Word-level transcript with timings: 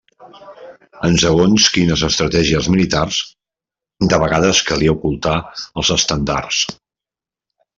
En 1.09 1.17
segons 1.23 1.65
quines 1.75 2.05
estratègies 2.07 2.69
militars, 2.75 3.19
de 4.15 4.19
vegades 4.25 4.63
calia 4.71 4.97
ocultar 4.97 5.37
els 5.59 5.93
estendards. 5.99 6.65